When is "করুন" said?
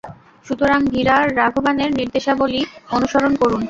3.41-3.59